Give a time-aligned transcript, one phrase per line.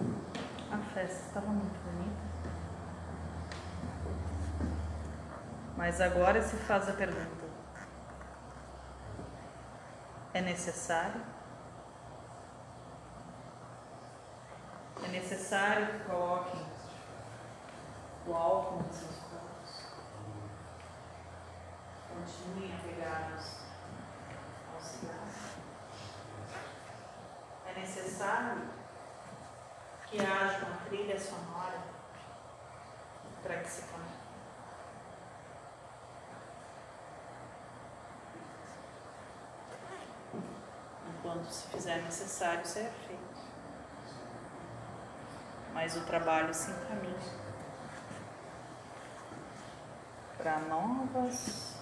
[0.00, 2.30] A festa estava muito bonita.
[5.76, 7.44] Mas agora se faz a pergunta:
[10.32, 11.20] é necessário?
[15.04, 16.66] É necessário que coloquem
[18.26, 19.86] o álcool nos seus corpos?
[22.08, 23.60] Continuem apegados
[24.72, 25.30] ao cigarro.
[27.66, 28.79] É necessário
[30.10, 31.80] que haja uma trilha sonora
[33.42, 34.10] para que se conecte.
[41.08, 43.20] Enquanto se fizer necessário, será feito.
[45.72, 47.50] Mas o trabalho se encaminha
[50.36, 51.76] para novas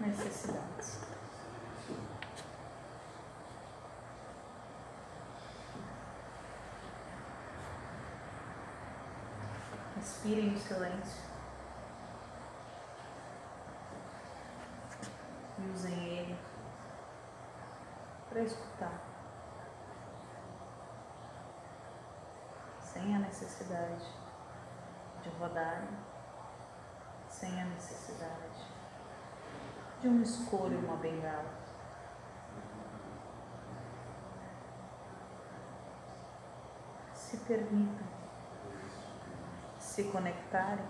[0.00, 1.09] necessidades.
[10.00, 11.22] Respirem o silêncio.
[15.58, 16.38] E usem ele
[18.30, 18.98] para escutar.
[22.80, 24.06] Sem a necessidade
[25.22, 25.86] de rodar,
[27.28, 28.66] sem a necessidade
[30.00, 31.60] de um escuro e uma bengala.
[37.12, 38.19] Se permitam
[39.90, 40.86] se conectarem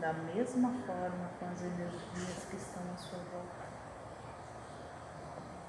[0.00, 3.66] da mesma forma com as energias que estão à sua volta.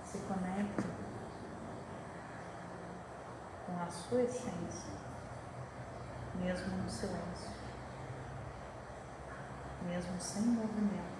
[0.03, 0.89] Se conectem
[3.67, 4.93] com a sua essência,
[6.33, 7.51] mesmo no silêncio,
[9.83, 11.16] mesmo sem movimento.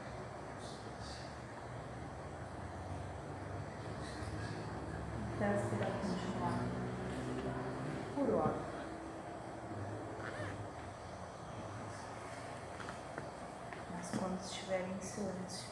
[14.39, 15.69] Estiverem em silêncio,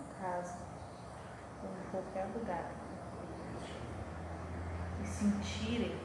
[0.00, 0.58] em casa
[1.62, 2.70] ou em qualquer lugar,
[5.00, 5.96] e sentirem,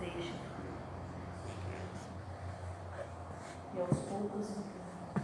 [0.00, 0.40] deixem.
[3.74, 5.14] E aos poucos entendam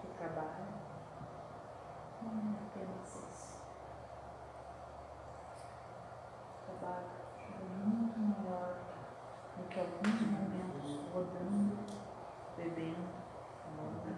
[0.00, 0.66] que o trabalho
[2.22, 2.32] não é
[2.64, 3.58] apenas esse.
[6.54, 7.06] O trabalho
[7.50, 8.70] é muito maior
[9.56, 11.76] do que alguns momentos rodando,
[12.56, 13.08] bebendo,
[13.64, 14.10] fumando.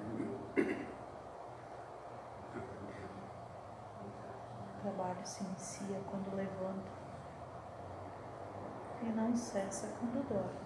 [4.75, 4.81] O
[5.13, 6.91] trabalho se inicia quando levanta
[9.03, 10.63] e não cessa quando dorme.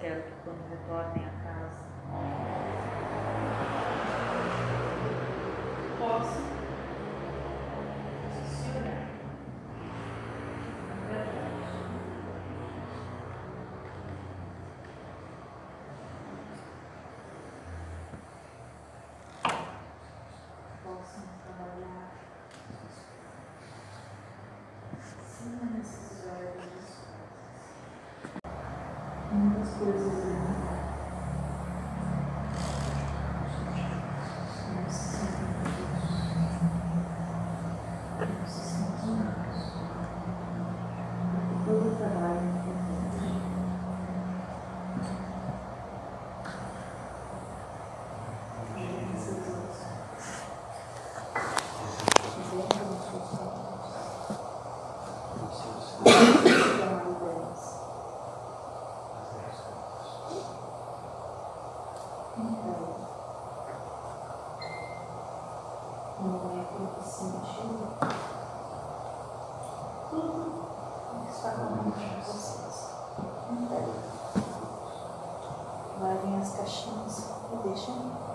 [0.00, 1.84] Quero que quando retornem a casa.
[5.98, 6.53] Possam
[29.64, 30.63] Thanks
[62.36, 62.94] Então,
[66.20, 67.70] não é que se sentiu.
[70.10, 70.64] Tudo
[71.30, 72.76] está na mente de vocês.
[73.52, 73.86] Então,
[76.00, 78.33] lavem as caixinhas e deixem.